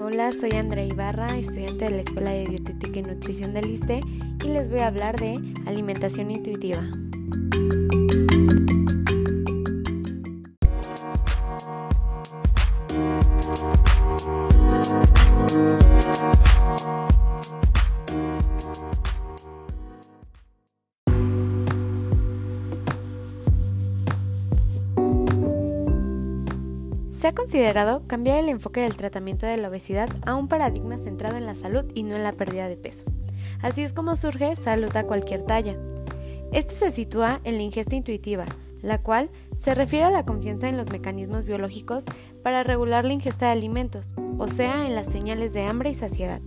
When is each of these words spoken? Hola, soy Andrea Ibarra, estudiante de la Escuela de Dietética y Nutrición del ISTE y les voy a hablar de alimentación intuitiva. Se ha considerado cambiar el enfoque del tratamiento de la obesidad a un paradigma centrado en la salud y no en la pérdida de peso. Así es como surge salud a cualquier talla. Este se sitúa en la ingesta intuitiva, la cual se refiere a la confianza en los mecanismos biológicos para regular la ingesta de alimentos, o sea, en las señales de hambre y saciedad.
Hola, 0.00 0.32
soy 0.32 0.50
Andrea 0.52 0.84
Ibarra, 0.84 1.38
estudiante 1.38 1.84
de 1.84 1.90
la 1.92 2.00
Escuela 2.00 2.30
de 2.30 2.46
Dietética 2.46 2.98
y 2.98 3.02
Nutrición 3.02 3.54
del 3.54 3.70
ISTE 3.70 4.00
y 4.44 4.48
les 4.48 4.68
voy 4.68 4.80
a 4.80 4.88
hablar 4.88 5.20
de 5.20 5.40
alimentación 5.66 6.32
intuitiva. 6.32 6.82
Se 27.14 27.28
ha 27.28 27.32
considerado 27.32 28.02
cambiar 28.08 28.40
el 28.40 28.48
enfoque 28.48 28.80
del 28.80 28.96
tratamiento 28.96 29.46
de 29.46 29.56
la 29.56 29.68
obesidad 29.68 30.08
a 30.26 30.34
un 30.34 30.48
paradigma 30.48 30.98
centrado 30.98 31.36
en 31.36 31.46
la 31.46 31.54
salud 31.54 31.84
y 31.94 32.02
no 32.02 32.16
en 32.16 32.24
la 32.24 32.32
pérdida 32.32 32.68
de 32.68 32.76
peso. 32.76 33.04
Así 33.62 33.84
es 33.84 33.92
como 33.92 34.16
surge 34.16 34.56
salud 34.56 34.94
a 34.96 35.04
cualquier 35.04 35.42
talla. 35.42 35.78
Este 36.50 36.74
se 36.74 36.90
sitúa 36.90 37.40
en 37.44 37.56
la 37.56 37.62
ingesta 37.62 37.94
intuitiva, 37.94 38.46
la 38.82 39.00
cual 39.00 39.30
se 39.56 39.76
refiere 39.76 40.06
a 40.06 40.10
la 40.10 40.26
confianza 40.26 40.68
en 40.68 40.76
los 40.76 40.90
mecanismos 40.90 41.44
biológicos 41.44 42.04
para 42.42 42.64
regular 42.64 43.04
la 43.04 43.12
ingesta 43.12 43.46
de 43.46 43.52
alimentos, 43.52 44.12
o 44.36 44.48
sea, 44.48 44.84
en 44.84 44.96
las 44.96 45.06
señales 45.06 45.52
de 45.52 45.62
hambre 45.62 45.90
y 45.90 45.94
saciedad. 45.94 46.42